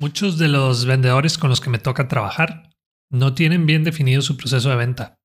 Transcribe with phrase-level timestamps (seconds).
[0.00, 2.70] Muchos de los vendedores con los que me toca trabajar
[3.10, 5.18] no tienen bien definido su proceso de venta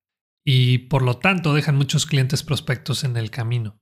[0.44, 3.80] y por lo tanto dejan muchos clientes prospectos en el camino.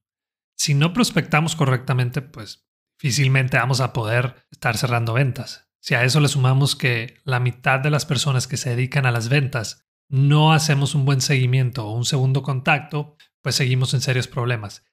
[0.55, 2.69] Si no prospectamos correctamente, pues
[3.01, 5.71] difícilmente vamos a poder estar cerrando ventas.
[5.81, 9.13] Si a eso le sumamos que la mitad de las personas que se dedican a
[9.13, 14.29] las ventas no hacemos un buen seguimiento o un segundo contacto, pues seguimos en serios
[14.29, 14.85] problemas.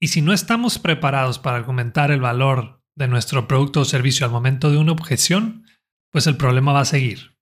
[0.00, 4.32] Y si no estamos preparados para argumentar el valor de nuestro producto o servicio al
[4.32, 5.66] momento de una objeción,
[6.10, 7.36] pues el problema va a seguir.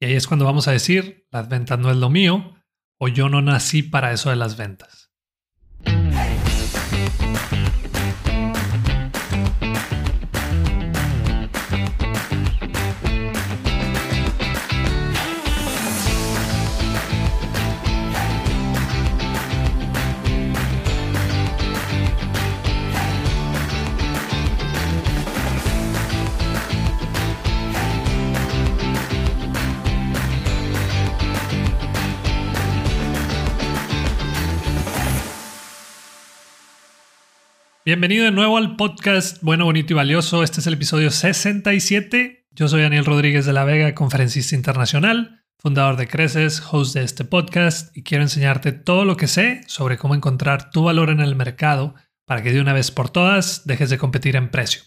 [0.00, 2.54] Y ahí es cuando vamos a decir, las ventas no es lo mío,
[2.98, 5.10] o yo no nací para eso de las ventas.
[37.88, 40.42] Bienvenido de nuevo al podcast Bueno, Bonito y Valioso.
[40.42, 42.46] Este es el episodio 67.
[42.50, 47.24] Yo soy Daniel Rodríguez de la Vega, conferencista internacional, fundador de Creces, host de este
[47.24, 51.34] podcast y quiero enseñarte todo lo que sé sobre cómo encontrar tu valor en el
[51.34, 51.94] mercado
[52.26, 54.82] para que de una vez por todas dejes de competir en precio.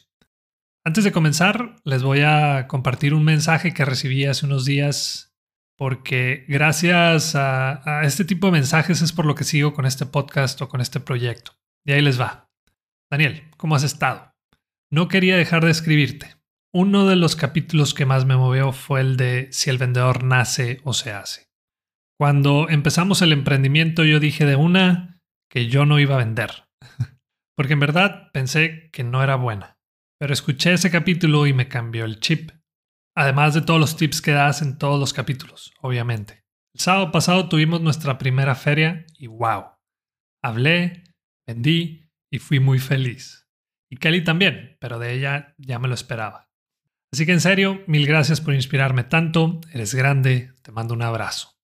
[0.86, 5.36] Antes de comenzar, les voy a compartir un mensaje que recibí hace unos días
[5.76, 10.62] porque gracias a, este tipo de mensajes es por lo que sigo con este podcast
[10.62, 11.54] o con este proyecto.
[11.84, 12.51] Y ahí les va.
[13.12, 14.34] Daniel, ¿cómo has estado?
[14.90, 16.38] No quería dejar de escribirte.
[16.74, 20.80] Uno de los capítulos que más me movió fue el de si el vendedor nace
[20.86, 21.50] o se hace.
[22.18, 26.70] Cuando empezamos el emprendimiento yo dije de una que yo no iba a vender,
[27.58, 29.78] porque en verdad pensé que no era buena.
[30.18, 32.52] Pero escuché ese capítulo y me cambió el chip.
[33.14, 36.46] Además de todos los tips que das en todos los capítulos, obviamente.
[36.74, 39.66] El sábado pasado tuvimos nuestra primera feria y wow.
[40.42, 41.04] Hablé,
[41.46, 42.01] vendí
[42.32, 43.48] y fui muy feliz.
[43.90, 46.50] Y Kelly también, pero de ella ya me lo esperaba.
[47.14, 51.60] Así que en serio, mil gracias por inspirarme tanto, eres grande, te mando un abrazo.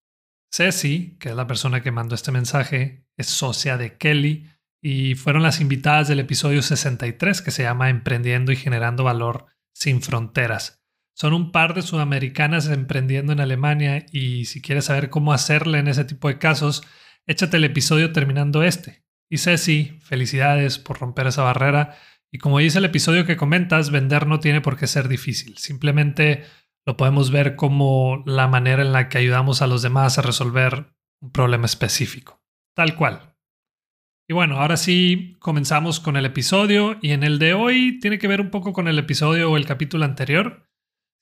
[0.52, 4.50] Ceci, que es la persona que mandó este mensaje, es socia de Kelly
[4.82, 10.02] y fueron las invitadas del episodio 63 que se llama Emprendiendo y Generando Valor sin
[10.02, 10.82] Fronteras.
[11.14, 15.88] Son un par de sudamericanas emprendiendo en Alemania y si quieres saber cómo hacerle en
[15.88, 16.82] ese tipo de casos,
[17.26, 19.02] échate el episodio terminando este.
[19.30, 21.96] Y Ceci, felicidades por romper esa barrera.
[22.32, 25.56] Y como dice el episodio que comentas, vender no tiene por qué ser difícil.
[25.58, 26.44] Simplemente
[26.86, 30.94] lo podemos ver como la manera en la que ayudamos a los demás a resolver
[31.20, 32.42] un problema específico.
[32.74, 33.34] Tal cual.
[34.30, 38.28] Y bueno, ahora sí comenzamos con el episodio y en el de hoy tiene que
[38.28, 40.68] ver un poco con el episodio o el capítulo anterior.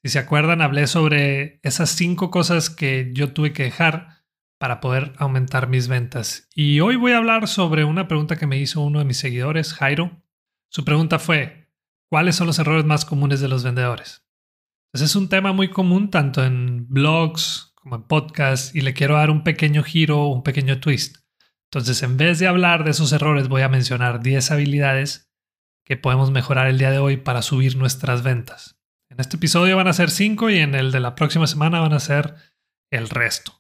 [0.05, 4.16] Si se acuerdan, hablé sobre esas cinco cosas que yo tuve que dejar
[4.59, 6.49] para poder aumentar mis ventas.
[6.55, 9.75] Y hoy voy a hablar sobre una pregunta que me hizo uno de mis seguidores,
[9.75, 10.23] Jairo.
[10.69, 11.71] Su pregunta fue,
[12.09, 14.25] ¿cuáles son los errores más comunes de los vendedores?
[14.93, 19.15] Pues es un tema muy común tanto en blogs como en podcasts y le quiero
[19.17, 21.19] dar un pequeño giro, un pequeño twist.
[21.71, 25.31] Entonces, en vez de hablar de esos errores, voy a mencionar 10 habilidades
[25.85, 28.79] que podemos mejorar el día de hoy para subir nuestras ventas.
[29.09, 31.93] En este episodio van a ser 5 y en el de la próxima semana van
[31.93, 32.35] a ser
[32.91, 33.56] el resto.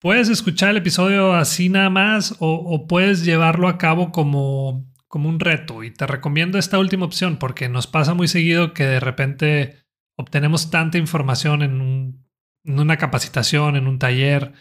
[0.00, 5.38] Puedes escuchar el episodio así nada más o, puedes llevarlo a cabo como, como un
[5.38, 5.84] reto.
[5.84, 9.84] Y te recomiendo esta última opción porque nos pasa muy seguido que de repente
[10.16, 12.24] obtenemos tanta información en,
[12.64, 14.54] una capacitación, en un taller,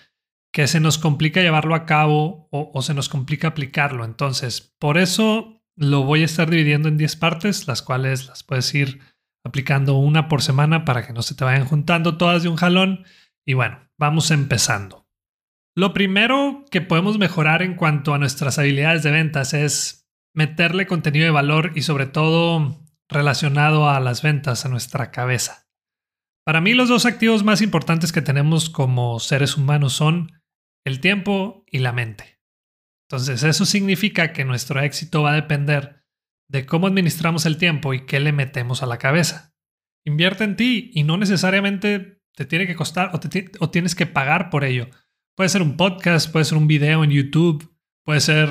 [0.52, 4.04] que se nos complica llevarlo a cabo o, o, se nos complica aplicarlo.
[4.04, 8.76] Entonces, por eso lo voy a estar dividiendo en 10 partes, las cuales las puedes
[8.76, 9.00] ir
[9.46, 13.06] aplicando una por semana para que no se te vayan juntando todas de un jalón.
[13.46, 15.09] Y bueno, vamos empezando.
[15.76, 21.26] Lo primero que podemos mejorar en cuanto a nuestras habilidades de ventas es meterle contenido
[21.26, 25.68] de valor y sobre todo relacionado a las ventas a nuestra cabeza.
[26.46, 30.42] Para mí los dos activos más importantes que tenemos como seres humanos son
[30.86, 32.40] el tiempo y la mente.
[33.08, 36.06] Entonces eso significa que nuestro éxito va a depender
[36.48, 39.54] de cómo administramos el tiempo y qué le metemos a la cabeza.
[40.06, 43.20] Invierte en ti y no necesariamente te tiene que costar o,
[43.60, 44.90] o tienes que pagar por ello.
[45.40, 48.50] Puede ser un podcast, puede ser un video en YouTube, puede ser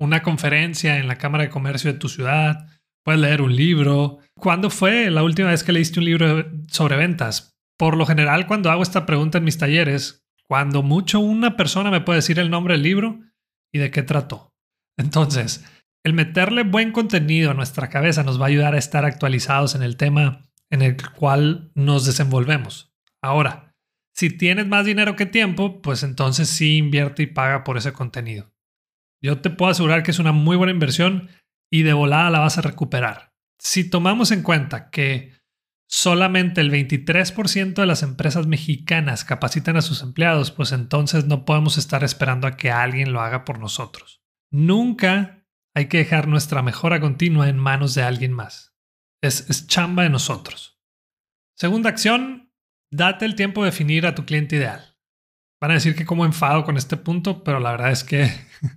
[0.00, 2.68] una conferencia en la Cámara de Comercio de tu ciudad,
[3.04, 4.16] puedes leer un libro.
[4.38, 7.54] ¿Cuándo fue la última vez que leíste un libro sobre ventas?
[7.78, 12.00] Por lo general, cuando hago esta pregunta en mis talleres, cuando mucho una persona me
[12.00, 13.20] puede decir el nombre del libro
[13.70, 14.54] y de qué trató.
[14.96, 15.66] Entonces,
[16.02, 19.82] el meterle buen contenido a nuestra cabeza nos va a ayudar a estar actualizados en
[19.82, 22.90] el tema en el cual nos desenvolvemos.
[23.20, 23.71] Ahora,
[24.14, 28.52] si tienes más dinero que tiempo, pues entonces sí invierte y paga por ese contenido.
[29.22, 31.30] Yo te puedo asegurar que es una muy buena inversión
[31.70, 33.32] y de volada la vas a recuperar.
[33.58, 35.32] Si tomamos en cuenta que
[35.88, 41.78] solamente el 23% de las empresas mexicanas capacitan a sus empleados, pues entonces no podemos
[41.78, 44.22] estar esperando a que alguien lo haga por nosotros.
[44.50, 48.74] Nunca hay que dejar nuestra mejora continua en manos de alguien más.
[49.22, 50.80] Es, es chamba de nosotros.
[51.54, 52.51] Segunda acción,
[52.92, 54.96] date el tiempo de definir a tu cliente ideal.
[55.60, 58.30] Van a decir que como enfado con este punto, pero la verdad es que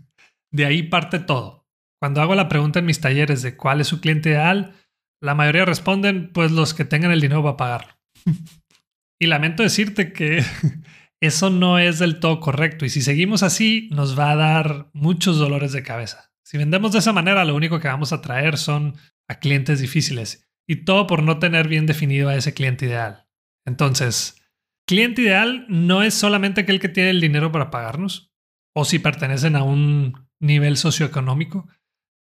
[0.52, 1.68] de ahí parte todo.
[2.02, 4.74] Cuando hago la pregunta en mis talleres de cuál es su cliente ideal,
[5.22, 7.94] la mayoría responden, pues los que tengan el dinero para pagarlo.
[9.20, 10.44] y lamento decirte que
[11.22, 15.38] eso no es del todo correcto y si seguimos así nos va a dar muchos
[15.38, 16.32] dolores de cabeza.
[16.44, 18.96] Si vendemos de esa manera, lo único que vamos a traer son
[19.28, 23.25] a clientes difíciles y todo por no tener bien definido a ese cliente ideal.
[23.66, 24.42] Entonces,
[24.88, 28.32] cliente ideal no es solamente aquel que tiene el dinero para pagarnos
[28.76, 31.68] o si pertenecen a un nivel socioeconómico,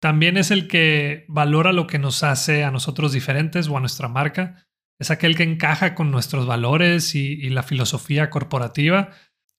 [0.04, 4.10] también es el que valora lo que nos hace a nosotros diferentes o a nuestra
[4.10, 4.68] marca.
[5.00, 9.12] Es aquel que encaja con nuestros valores y, la filosofía corporativa.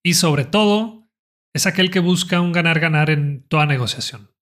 [0.05, 1.09] Y sobre todo,
[1.55, 4.33] es aquel que busca un ganar-ganar en toda negociación.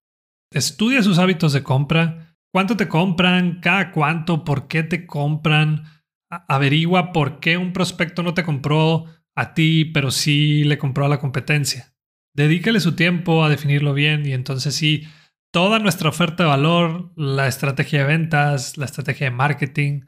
[0.52, 5.84] Estudia sus hábitos de compra, cuánto te compran, cada cuánto, por qué te compran,
[6.48, 11.08] averigua por qué un prospecto no te compró a ti, pero sí le compró a
[11.08, 11.94] la competencia.
[12.34, 15.06] Dedícale su tiempo a definirlo bien y entonces sí
[15.52, 20.00] toda nuestra oferta de valor, la estrategia de ventas, la estrategia de marketing,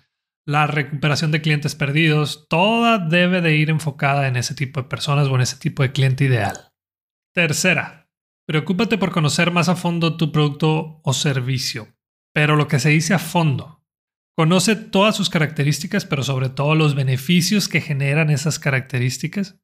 [0.47, 5.29] la recuperación de clientes perdidos, toda debe de ir enfocada en ese tipo de personas
[5.29, 6.73] o en ese tipo de cliente ideal.
[7.35, 8.11] Tercera,
[8.47, 11.95] preocúpate por conocer más a fondo tu producto o servicio,
[12.33, 13.84] pero lo que se dice a fondo.
[14.37, 19.61] Conoce todas sus características, pero sobre todo los beneficios que generan esas características.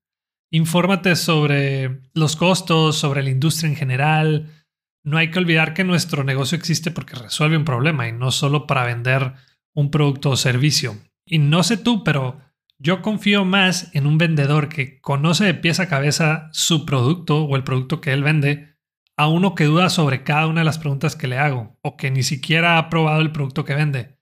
[0.52, 4.60] Infórmate sobre los costos, sobre la industria en general,
[5.02, 8.66] no hay que olvidar que nuestro negocio existe porque resuelve un problema y no solo
[8.66, 9.34] para vender
[9.74, 10.98] un producto o servicio.
[11.24, 12.40] Y no sé tú, pero
[12.78, 17.56] yo confío más en un vendedor que conoce de pies a cabeza su producto o
[17.56, 18.76] el producto que él vende
[19.16, 22.10] a uno que duda sobre cada una de las preguntas que le hago o que
[22.10, 24.19] ni siquiera ha probado el producto que vende.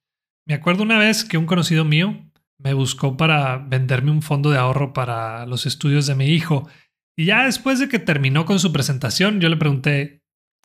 [0.48, 2.24] Me acuerdo una vez que un conocido mío
[2.56, 6.66] me buscó para venderme un fondo de ahorro para los estudios de mi hijo
[7.14, 10.22] y ya después de que terminó con su presentación yo le pregunté,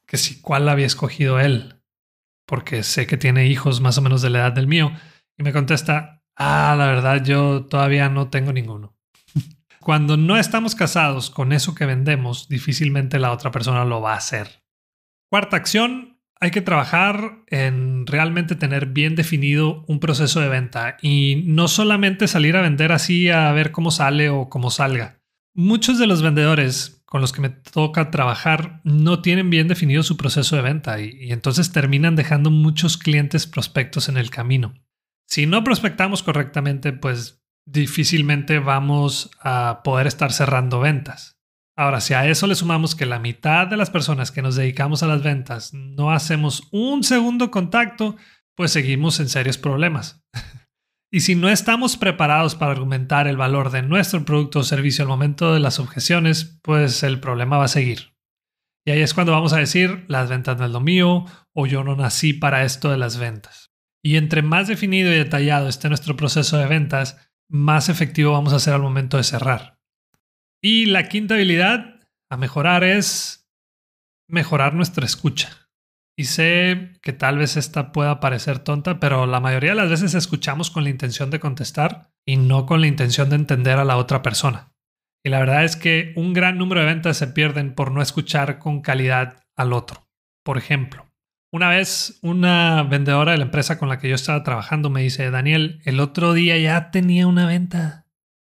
[0.08, 1.82] que si cuál había escogido él,
[2.48, 4.94] porque sé que tiene hijos más o menos de la edad del mío,
[5.38, 8.96] y me contesta, ah, la verdad yo todavía no tengo ninguno.
[9.82, 14.18] Cuando no estamos casados con eso que vendemos, difícilmente la otra persona lo va a
[14.18, 14.64] hacer.
[15.30, 16.13] Cuarta acción,
[16.44, 22.28] hay que trabajar en realmente tener bien definido un proceso de venta y no solamente
[22.28, 25.22] salir a vender así a ver cómo sale o cómo salga.
[25.54, 30.18] Muchos de los vendedores con los que me toca trabajar no tienen bien definido su
[30.18, 34.74] proceso de venta y, entonces terminan dejando muchos clientes prospectos en el camino.
[35.26, 41.33] Si no prospectamos correctamente, pues difícilmente vamos a poder estar cerrando ventas.
[41.76, 45.02] Ahora, si a eso le sumamos que la mitad de las personas que nos dedicamos
[45.02, 48.16] a las ventas no hacemos un segundo contacto,
[48.56, 50.24] pues seguimos en serios problemas.
[51.16, 55.10] Y si no estamos preparados para argumentar el valor de nuestro producto o servicio al
[55.10, 58.16] momento de las objeciones, pues el problema va a seguir.
[58.84, 61.84] Y ahí es cuando vamos a decir, las ventas no es lo mío o yo
[61.84, 63.70] no nací para esto de las ventas.
[64.04, 68.60] Y entre más definido y detallado esté nuestro proceso de ventas, más efectivo vamos a
[68.60, 69.78] ser al momento de cerrar.
[70.64, 72.00] Y la quinta habilidad
[72.32, 73.52] a mejorar es
[74.30, 75.70] mejorar nuestra escucha.
[76.18, 80.14] Y sé que tal vez esta pueda parecer tonta, pero la mayoría de las veces
[80.14, 83.98] escuchamos con la intención de contestar y no con la intención de entender a la
[83.98, 84.72] otra persona.
[85.26, 88.60] Y la verdad es que un gran número de ventas se pierden por no escuchar
[88.60, 90.08] con calidad al otro.
[90.46, 91.12] Por ejemplo,
[91.52, 95.30] una vez una vendedora de la empresa con la que yo estaba trabajando me dice,
[95.30, 98.03] Daniel, el otro día ya tenía una venta.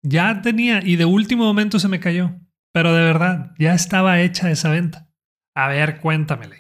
[0.04, 2.40] Ya tenía y de último momento se me cayó.
[2.74, 5.10] Pero de verdad, ya estaba hecha esa venta.
[5.56, 6.58] A ver, cuéntamele.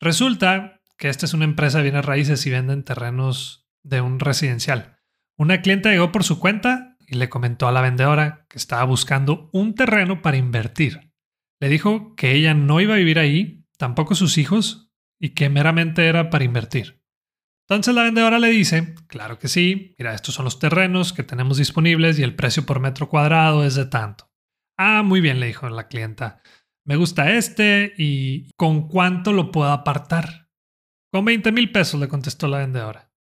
[0.00, 4.98] Resulta que esta es una empresa de bienes raíces y venden terrenos de un residencial.
[5.36, 9.50] Una clienta llegó por su cuenta y le comentó a la vendedora que estaba buscando
[9.52, 11.12] un terreno para invertir.
[11.58, 16.06] Le dijo que ella no iba a vivir ahí, tampoco sus hijos, y que meramente
[16.06, 16.99] era para invertir.
[17.70, 21.56] Entonces la vendedora le dice, claro que sí, mira, estos son los terrenos que tenemos
[21.56, 24.28] disponibles y el precio por metro cuadrado es de tanto.
[24.76, 26.42] Ah, muy bien, le dijo la clienta
[26.90, 30.48] me gusta este y ¿con cuánto lo puedo apartar?
[31.12, 33.12] Con 20 mil pesos, le contestó la vendedora.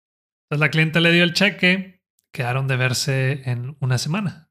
[0.45, 2.03] Entonces la cliente le dio el cheque
[2.33, 4.51] quedaron de verse en una semana.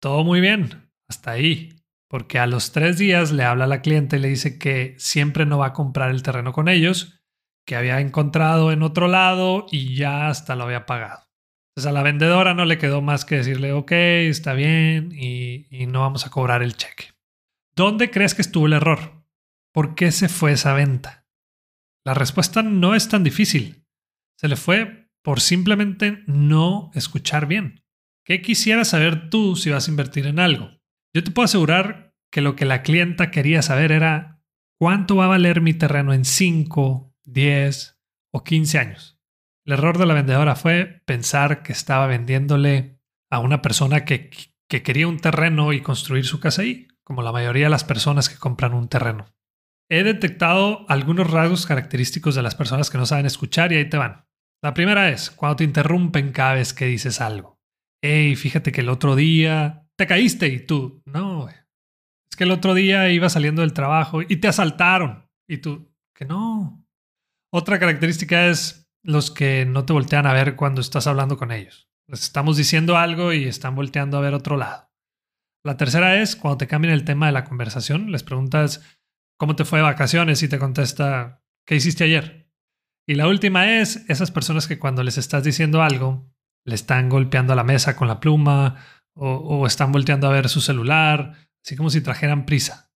[0.00, 1.74] Todo muy bien, hasta ahí,
[2.08, 5.58] porque a los tres días le habla la cliente y le dice que siempre no
[5.58, 7.23] va a comprar el terreno con ellos,
[7.66, 11.24] que había encontrado en otro lado y ya hasta lo había pagado.
[11.70, 16.00] Entonces a la vendedora no le quedó más que decirle, ok, está bien y, no
[16.00, 17.12] vamos a cobrar el cheque.
[17.74, 19.24] ¿Dónde crees que estuvo el error?
[19.72, 21.26] ¿Por qué se fue esa venta?
[22.04, 23.84] La respuesta no es tan difícil.
[24.38, 27.82] Se le fue por simplemente no escuchar bien.
[28.24, 30.70] ¿Qué quisieras saber tú si vas a invertir en algo?
[31.12, 34.42] Yo te puedo asegurar que lo que la clienta quería saber era
[34.78, 37.98] cuánto va a valer mi terreno en 5, 10
[38.32, 39.18] o 15 años.
[39.66, 43.00] El error de la vendedora fue pensar que estaba vendiéndole
[43.30, 44.30] a una persona que,
[44.68, 48.28] que quería un terreno y construir su casa ahí, como la mayoría de las personas
[48.28, 49.26] que compran un terreno.
[49.90, 53.96] He detectado algunos rasgos característicos de las personas que no saben escuchar y ahí te
[53.96, 54.26] van.
[54.62, 57.60] La primera es cuando te interrumpen cada vez que dices algo.
[58.02, 61.48] Hey, fíjate que el otro día te caíste y tú, no,
[62.34, 66.24] es que el otro día iba saliendo del trabajo y te asaltaron y tú, que
[66.24, 66.83] no.
[67.56, 71.88] Otra característica es los que no te voltean a ver cuando estás hablando con ellos.
[72.08, 74.90] Les estamos diciendo algo y están volteando a ver otro lado.
[75.64, 78.82] La tercera es cuando te cambian el tema de la conversación, les preguntas
[79.38, 82.50] cómo te fue de vacaciones y te contesta, ¿qué hiciste ayer?
[83.06, 86.28] Y la última es esas personas que cuando les estás diciendo algo,
[86.66, 88.84] le están golpeando a la mesa con la pluma
[89.14, 91.34] o, están volteando a ver su celular,
[91.64, 92.92] así como si trajeran prisa.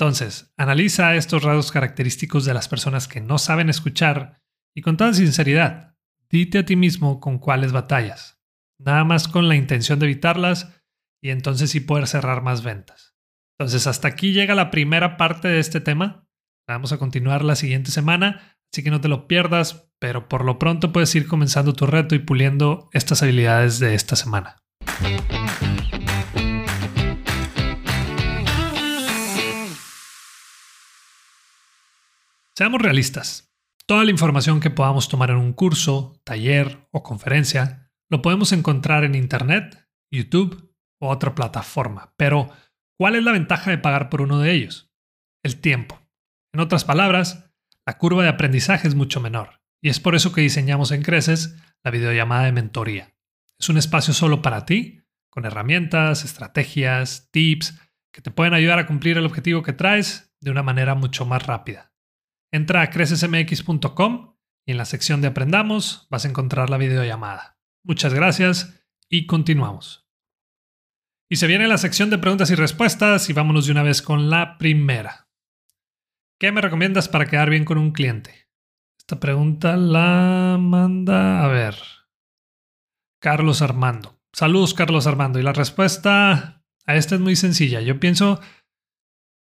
[0.00, 4.40] Entonces, analiza estos rasgos característicos de las personas que no saben escuchar
[4.74, 5.94] y con toda sinceridad,
[6.30, 8.40] dite a ti mismo con cuáles batallas,
[8.78, 10.82] nada más con la intención de evitarlas
[11.22, 13.14] y entonces sí poder cerrar más ventas.
[13.58, 16.26] Entonces, hasta aquí llega la primera parte de este tema.
[16.66, 20.58] Vamos a continuar la siguiente semana Así que no te lo pierdas, pero por lo
[20.58, 24.56] pronto puedes ir comenzando tu reto y puliendo estas habilidades de esta semana.
[32.60, 33.50] Seamos realistas.
[33.86, 39.02] Toda la información que podamos tomar en un curso, taller o conferencia lo podemos encontrar
[39.02, 42.12] en Internet, YouTube o otra plataforma.
[42.18, 42.50] Pero,
[42.98, 44.92] ¿cuál es la ventaja de pagar por uno de ellos?
[45.42, 46.06] El tiempo.
[46.52, 47.50] En otras palabras,
[47.86, 49.62] la curva de aprendizaje es mucho menor.
[49.82, 53.14] Y es por eso que diseñamos en Creces la videollamada de mentoría.
[53.58, 55.00] Es un espacio solo para ti,
[55.30, 57.80] con herramientas, estrategias, tips
[58.12, 61.46] que te pueden ayudar a cumplir el objetivo que traes de una manera mucho más
[61.46, 61.89] rápida.
[62.52, 67.58] Entra a crecesmx.com y en la sección de Aprendamos vas a encontrar la videollamada.
[67.84, 70.08] Muchas gracias y continuamos.
[71.28, 74.30] Y se viene la sección de preguntas y respuestas y vámonos de una vez con
[74.30, 75.28] la primera.
[76.40, 78.48] ¿Qué me recomiendas para quedar bien con un cliente?
[78.98, 81.76] Esta pregunta la manda, a ver,
[83.20, 84.20] Carlos Armando.
[84.32, 85.38] Saludos, Carlos Armando.
[85.38, 87.80] Y la respuesta a esta es muy sencilla.
[87.80, 88.40] Yo pienso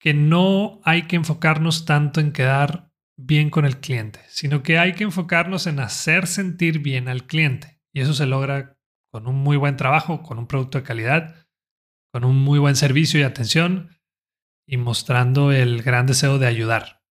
[0.01, 2.86] que no hay que enfocarnos tanto en quedar
[3.16, 7.80] bien con el cliente, sino que hay que enfocarnos en hacer sentir bien al cliente.
[7.92, 8.76] Y eso se logra
[9.11, 11.46] con un muy buen trabajo, con un producto de calidad,
[12.12, 13.99] con un muy buen servicio y atención
[14.66, 17.02] y mostrando el gran deseo de ayudar.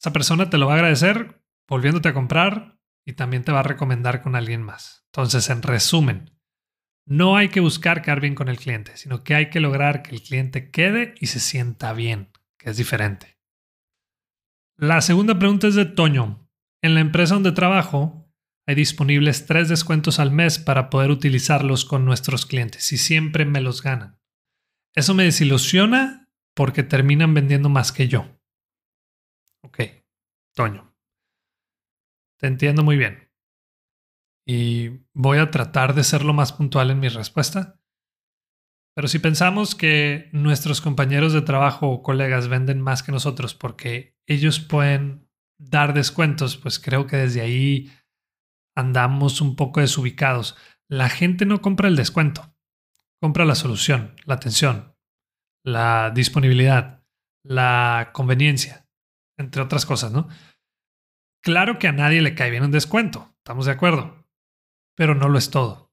[0.00, 3.64] Esa persona te lo va a agradecer volviéndote a comprar y también te va a
[3.64, 5.04] recomendar con alguien más.
[5.06, 6.36] Entonces, en resumen,
[7.06, 10.14] no hay que buscar quedar bien con el cliente, sino que hay que lograr que
[10.14, 13.39] el cliente quede y se sienta bien, que es diferente.
[14.80, 16.48] La segunda pregunta es de Toño.
[16.80, 18.32] En la empresa donde trabajo
[18.66, 23.60] hay disponibles tres descuentos al mes para poder utilizarlos con nuestros clientes y siempre me
[23.60, 24.18] los ganan.
[24.94, 28.40] Eso me desilusiona porque terminan vendiendo más que yo.
[29.62, 29.80] Ok,
[30.54, 30.96] Toño.
[32.38, 33.30] Te entiendo muy bien.
[34.46, 37.79] Y voy a tratar de ser lo más puntual en mi respuesta.
[38.94, 44.16] Pero si pensamos que nuestros compañeros de trabajo o colegas venden más que nosotros porque
[44.26, 45.28] ellos pueden
[45.58, 47.92] dar descuentos, pues creo que desde ahí
[48.74, 50.56] andamos un poco desubicados.
[50.88, 52.54] La gente no compra el descuento,
[53.20, 54.96] compra la solución, la atención,
[55.64, 57.04] la disponibilidad,
[57.44, 58.88] la conveniencia,
[59.38, 60.28] entre otras cosas, ¿no?
[61.42, 64.26] Claro que a nadie le cae bien un descuento, estamos de acuerdo,
[64.96, 65.89] pero no lo es todo.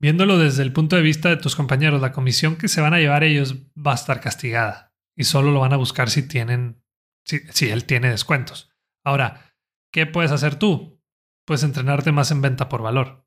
[0.00, 2.98] Viéndolo desde el punto de vista de tus compañeros, la comisión que se van a
[2.98, 6.82] llevar ellos va a estar castigada y solo lo van a buscar si tienen,
[7.24, 8.70] si, si él tiene descuentos.
[9.04, 9.56] Ahora,
[9.92, 11.00] ¿qué puedes hacer tú?
[11.46, 13.26] Puedes entrenarte más en venta por valor.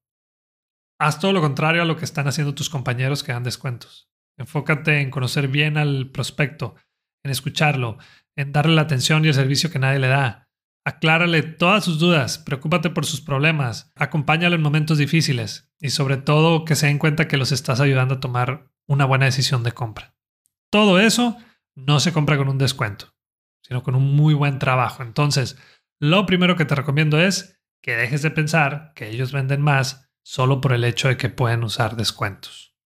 [1.00, 4.10] Haz todo lo contrario a lo que están haciendo tus compañeros que dan descuentos.
[4.38, 6.76] Enfócate en conocer bien al prospecto,
[7.24, 7.98] en escucharlo,
[8.36, 10.47] en darle la atención y el servicio que nadie le da.
[10.88, 16.64] Aclárale todas sus dudas, preocúpate por sus problemas, acompáñalo en momentos difíciles y sobre todo
[16.64, 20.16] que se den cuenta que los estás ayudando a tomar una buena decisión de compra.
[20.72, 21.36] Todo eso
[21.76, 23.14] no se compra con un descuento,
[23.64, 25.04] sino con un muy buen trabajo.
[25.04, 25.62] Entonces,
[26.00, 30.62] lo primero que te recomiendo es que dejes de pensar que ellos venden más solo
[30.62, 32.78] por el hecho de que pueden usar descuentos.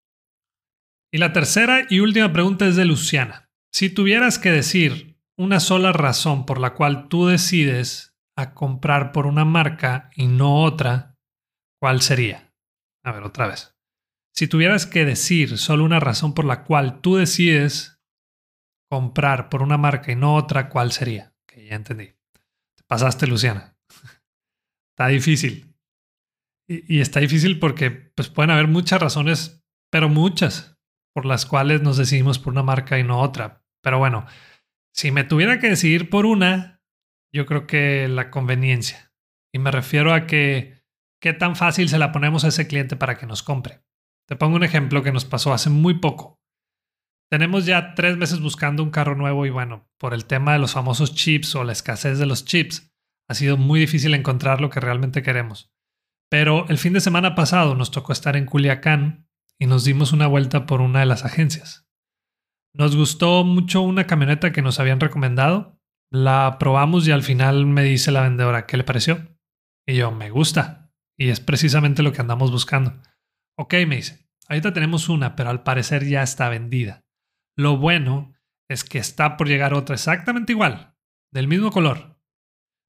[1.12, 3.52] Y la tercera y última pregunta es de Luciana.
[3.72, 5.11] Si tuvieras que decir
[5.42, 10.62] una sola razón por la cual tú decides a comprar por una marca y no
[10.64, 11.18] otra,
[11.82, 12.54] ¿cuál sería?
[13.04, 13.76] A ver, otra vez.
[14.36, 18.00] Si tuvieras que decir solo una razón por la cual tú decides
[18.88, 21.34] comprar por una marca y no otra, ¿cuál sería?
[21.48, 22.14] Que ya entendí.
[22.76, 23.76] Te pasaste, Luciana.
[24.94, 25.76] está difícil.
[26.70, 30.78] Y, y, está difícil porque pues, pueden haber muchas razones, pero muchas,
[31.16, 33.64] por las cuales nos decidimos por una marca y no otra.
[33.82, 34.28] Pero bueno,
[34.94, 36.82] si me tuviera que decidir por una,
[37.34, 39.14] yo creo que la conveniencia.
[39.54, 40.84] Y me refiero a que
[41.22, 43.84] qué tan fácil se la ponemos a ese cliente para que nos compre.
[44.28, 46.42] Te pongo un ejemplo que nos pasó hace muy poco.
[47.30, 50.74] Tenemos ya tres meses buscando un carro nuevo y bueno, por el tema de los
[50.74, 52.92] famosos chips o la escasez de los chips,
[53.30, 55.72] ha sido muy difícil encontrar lo que realmente queremos.
[56.30, 60.28] Pero el fin de semana pasado nos tocó estar en Culiacán y nos dimos una
[60.28, 61.88] vuelta por una de las agencias.
[62.74, 65.78] Nos gustó mucho una camioneta que nos habían recomendado.
[66.10, 69.38] La probamos y al final me dice la vendedora, ¿qué le pareció?
[69.86, 70.92] Y yo, me gusta.
[71.18, 73.02] Y es precisamente lo que andamos buscando.
[73.58, 77.04] Ok, me dice, ahorita tenemos una, pero al parecer ya está vendida.
[77.58, 78.34] Lo bueno
[78.70, 80.96] es que está por llegar otra exactamente igual,
[81.32, 82.18] del mismo color.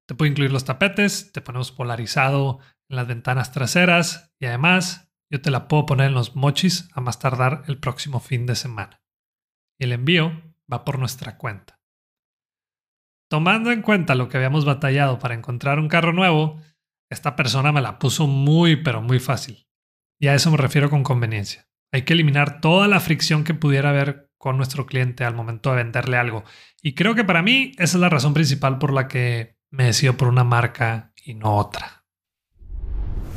[0.07, 2.59] Te puedo incluir los tapetes, te ponemos polarizado
[2.89, 7.01] en las ventanas traseras y además yo te la puedo poner en los mochis a
[7.01, 9.02] más tardar el próximo fin de semana
[9.83, 11.79] el envío va por nuestra cuenta.
[13.29, 16.61] Tomando en cuenta lo que habíamos batallado para encontrar un carro nuevo,
[17.09, 19.67] esta persona me la puso muy pero muy fácil.
[20.19, 21.67] Y a eso me refiero con conveniencia.
[21.91, 25.77] Hay que eliminar toda la fricción que pudiera haber con nuestro cliente al momento de
[25.77, 26.43] venderle algo.
[26.81, 30.17] Y creo que para mí esa es la razón principal por la que me decido
[30.17, 32.02] por una marca y no otra.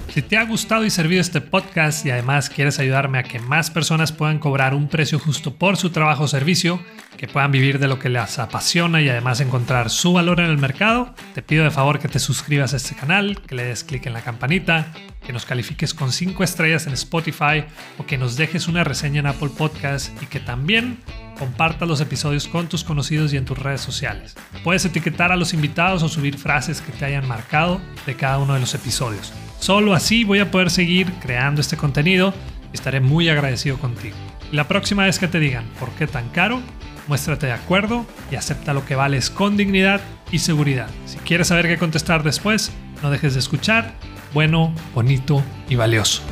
[0.08, 3.70] Si te ha gustado y servido este podcast y además quieres ayudarme a que más
[3.70, 6.80] personas puedan cobrar un precio justo por su trabajo o servicio,
[7.18, 10.58] que puedan vivir de lo que les apasiona y además encontrar su valor en el
[10.58, 14.06] mercado, te pido de favor que te suscribas a este canal, que le des clic
[14.06, 14.92] en la campanita,
[15.26, 17.64] que nos califiques con 5 estrellas en Spotify
[17.98, 20.98] o que nos dejes una reseña en Apple Podcast y que también
[21.38, 24.34] compartas los episodios con tus conocidos y en tus redes sociales.
[24.64, 28.54] Puedes etiquetar a los invitados o subir frases que te hayan marcado de cada uno
[28.54, 29.32] de los episodios.
[29.58, 32.34] Solo así voy a poder seguir creando este contenido
[32.72, 34.16] y estaré muy agradecido contigo.
[34.52, 36.62] la próxima vez que te digan por qué tan caro,
[37.08, 40.88] muéstrate de acuerdo y acepta lo que vales con dignidad y seguridad.
[41.04, 43.94] Si quieres saber qué contestar después, no dejes de escuchar.
[44.32, 46.22] Bueno, bonito y valioso.